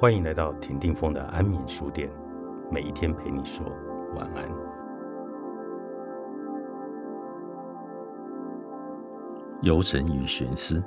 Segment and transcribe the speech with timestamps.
[0.00, 2.10] 欢迎来到田定峰的安眠书店，
[2.70, 3.66] 每一天陪你说
[4.16, 4.48] 晚安。
[9.60, 10.82] 游神与玄思，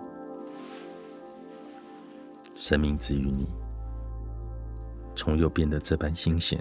[2.56, 3.48] 生命之于你，
[5.16, 6.60] 从又变得这般新鲜，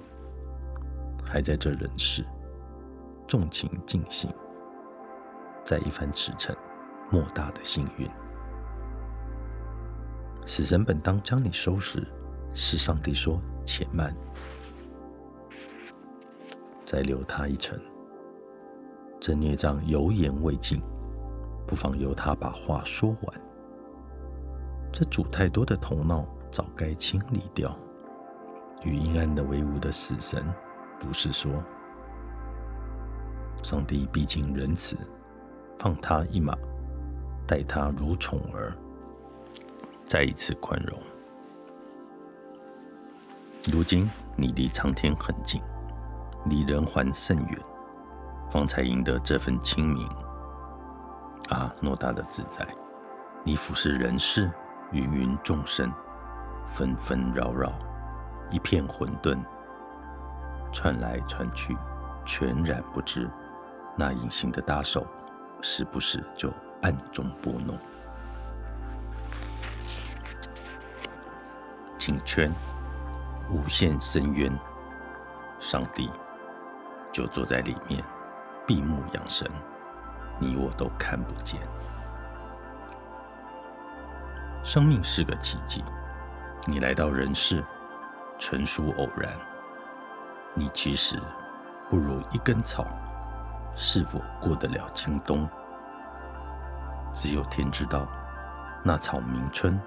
[1.25, 2.23] 还在这人世，
[3.27, 4.30] 重情尽兴，
[5.64, 6.55] 在一番驰骋，
[7.11, 8.06] 莫大的幸运。
[10.45, 12.06] 死神本当将你收拾。
[12.55, 14.15] 是上帝说：“且慢，
[16.84, 17.78] 再留他一程。
[19.19, 20.80] 这孽障油盐未尽，
[21.66, 23.41] 不妨由他把话说完。
[24.92, 27.75] 这主太多的头脑，早该清理掉。
[28.84, 30.45] 与阴暗的为伍的死神，
[30.98, 31.50] 不是说，
[33.62, 34.97] 上帝毕竟仁慈，
[35.78, 36.58] 放他一马，
[37.47, 38.77] 待他如宠儿，
[40.05, 40.98] 再一次宽容。”
[43.70, 45.62] 如今你离苍天很近，
[46.46, 47.58] 离人还甚远，
[48.50, 50.05] 方才赢得这份清明。
[51.48, 52.66] 啊，偌大的自在！
[53.44, 54.50] 你俯视人世，
[54.90, 55.92] 芸芸众生，
[56.74, 57.72] 纷纷扰扰，
[58.50, 59.38] 一片混沌，
[60.72, 61.77] 窜来窜去，
[62.24, 63.30] 全然不知
[63.96, 65.06] 那隐形的大手，
[65.60, 67.78] 时不时就暗中拨弄。
[71.96, 72.52] 请圈。
[73.51, 74.53] 无限深渊，
[75.61, 76.11] 上帝
[77.11, 78.03] 就坐在里面，
[78.67, 79.51] 闭目养神，
[80.39, 81.61] 你我都看不见。
[84.65, 85.85] 生命是个奇迹，
[86.67, 87.65] 你来到人世，
[88.39, 89.33] 纯属偶然。
[90.55, 91.20] 你其实
[91.91, 92.87] 不如一根草，
[93.75, 95.48] 是否过得了京冬？
[97.13, 98.07] 只有天知道，
[98.83, 99.79] 那草明春，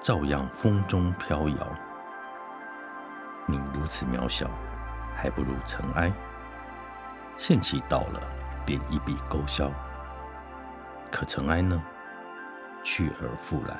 [0.00, 1.66] 照样风中飘摇。
[3.46, 4.48] 你如此渺小，
[5.16, 6.12] 还不如尘埃。
[7.36, 8.20] 限期到了，
[8.64, 9.70] 便一笔勾销。
[11.10, 11.82] 可尘埃呢？
[12.84, 13.76] 去而复来，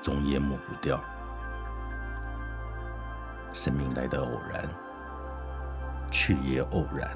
[0.00, 1.00] 终也抹不掉。
[3.52, 4.68] 生命来的偶然，
[6.10, 7.10] 去也偶然。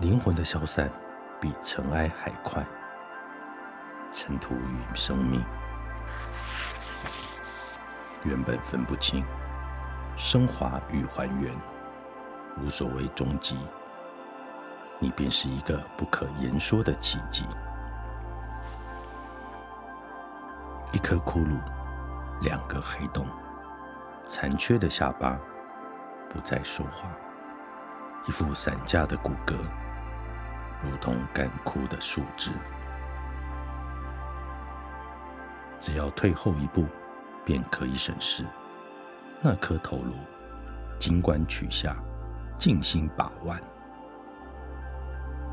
[0.00, 0.90] 灵魂的消散，
[1.40, 2.64] 比尘埃还快。
[4.12, 5.44] 尘土与生命，
[8.24, 9.24] 原本分不清。
[10.18, 11.54] 升华与还原，
[12.60, 13.56] 无所谓终极，
[14.98, 17.46] 你便是一个不可言说的奇迹。
[20.90, 21.56] 一颗骷髅，
[22.42, 23.24] 两个黑洞，
[24.26, 25.38] 残缺的下巴，
[26.28, 27.08] 不再说话，
[28.26, 29.54] 一副散架的骨骼，
[30.82, 32.50] 如同干枯的树枝。
[35.78, 36.84] 只要退后一步，
[37.44, 38.44] 便可以审视。
[39.40, 40.12] 那颗头颅，
[40.98, 41.96] 尽管取下，
[42.56, 43.62] 静心把玩。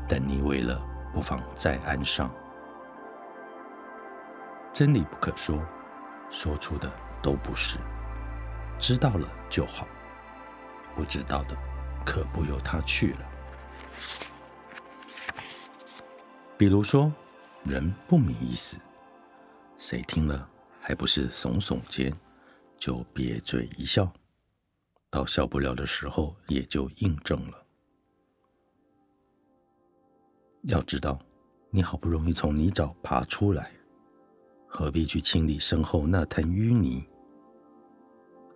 [0.08, 0.80] 等你为了，
[1.12, 2.30] 不妨再安上。
[4.72, 5.60] 真理不可说，
[6.30, 6.90] 说出的
[7.22, 7.78] 都不是。
[8.78, 9.86] 知道了就好，
[10.94, 11.56] 不知道的，
[12.04, 13.20] 可不由他去了。
[16.58, 17.10] 比如说，
[17.64, 18.76] 人不明一死，
[19.78, 20.48] 谁听了
[20.80, 22.12] 还不是耸耸肩？
[22.78, 24.12] 就瘪嘴一笑，
[25.10, 27.62] 到笑不了的时候，也就印证了。
[30.62, 31.18] 要知道，
[31.70, 33.70] 你好不容易从泥沼爬出来，
[34.66, 37.04] 何必去清理身后那滩淤泥？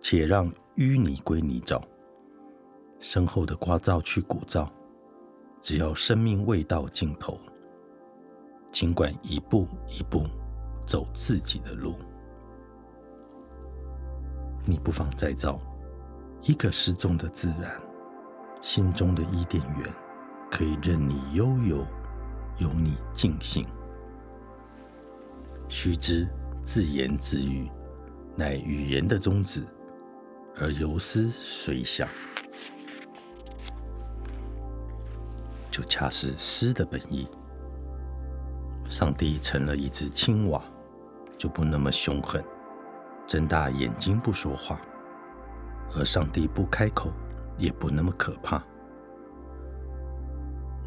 [0.01, 1.81] 且让淤泥归泥沼，
[2.99, 4.69] 身后的瓜燥去鼓噪。
[5.61, 7.39] 只要生命未到尽头，
[8.71, 10.25] 尽管一步一步
[10.87, 11.95] 走自己的路。
[14.65, 15.59] 你不妨再造
[16.43, 17.71] 一个失踪的自然，
[18.61, 19.87] 心中的伊甸园，
[20.51, 21.85] 可以任你悠游，
[22.59, 23.65] 由你尽兴。
[25.67, 26.27] 须知
[26.63, 27.69] 自言自语，
[28.35, 29.63] 乃语言的宗旨，
[30.59, 32.07] 而游思随想，
[35.71, 37.27] 就恰是诗的本意。
[38.89, 40.61] 上帝成了一只青蛙，
[41.37, 42.43] 就不那么凶狠。
[43.31, 44.77] 睁大眼睛不说话，
[45.95, 47.09] 而上帝不开口
[47.57, 48.61] 也不那么可怕。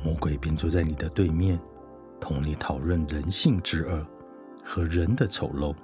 [0.04, 1.58] 魔鬼便坐在你的对面，
[2.20, 4.06] 同你讨论人性之恶
[4.62, 5.74] 和人的丑陋，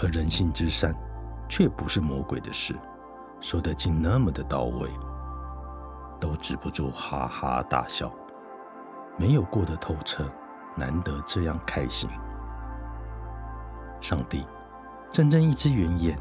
[0.00, 0.94] 而人性之善
[1.48, 2.74] 却不是魔鬼的事，
[3.40, 4.86] 说得竟那么的到位，
[6.20, 8.12] 都止不住哈哈大笑。
[9.16, 10.30] 没有过得透彻，
[10.76, 12.10] 难得这样开心。
[13.98, 14.44] 上帝。
[15.12, 16.18] 真正一只圆眼，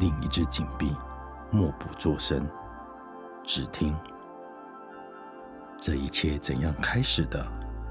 [0.00, 0.96] 另一只紧闭，
[1.52, 2.44] 默不作声，
[3.44, 3.96] 只听。
[5.80, 7.46] 这一切怎样开始的，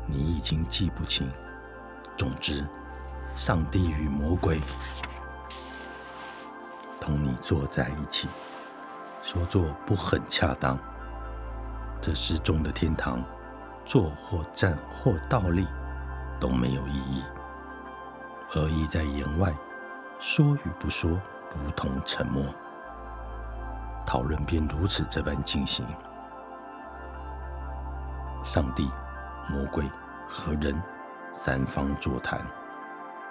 [0.06, 1.26] 你已经记不清。
[2.18, 2.68] 总之，
[3.38, 4.60] 上帝与魔鬼
[7.00, 8.28] 同你坐在一起，
[9.24, 10.78] 说做不很恰当。
[12.02, 13.24] 这失重的天堂，
[13.86, 15.66] 坐或站或倒立
[16.42, 17.24] 都没有意义，
[18.54, 19.54] 而意在言外，
[20.22, 21.20] 说与不说。
[21.62, 22.46] 如同沉默，
[24.06, 25.86] 讨论便如此这般进行。
[28.42, 28.90] 上帝、
[29.50, 29.84] 魔鬼
[30.30, 30.82] 和人
[31.30, 32.40] 三方座谈，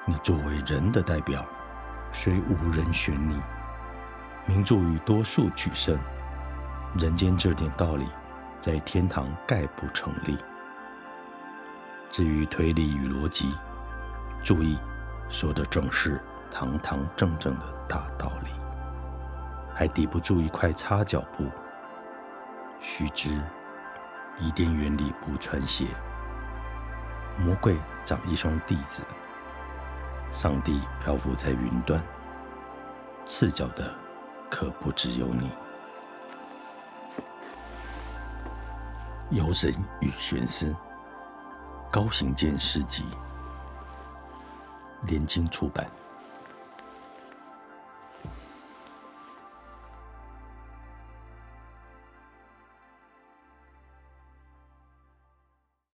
[0.05, 1.43] 你作为人的代表，
[2.13, 3.41] 虽无人选你，
[4.45, 5.99] 名著与多数取胜，
[6.99, 8.07] 人间这点道理，
[8.61, 10.37] 在天堂概不成立。
[12.11, 13.55] 至于推理与逻辑，
[14.43, 14.79] 注意
[15.31, 16.21] 说的正是。
[16.51, 18.51] 堂堂正正的大道理，
[19.75, 21.47] 还抵不住一块擦脚布。
[22.81, 23.41] 须知，
[24.39, 25.87] 伊甸园里不穿鞋，
[27.39, 29.03] 魔鬼长一双弟子，
[30.31, 32.03] 上帝漂浮在云端，
[33.25, 33.93] 赤脚的
[34.51, 35.51] 可不只有你。
[39.31, 40.75] 游神与玄思，
[41.91, 43.05] 高行健诗集，
[45.03, 45.87] 联经出版。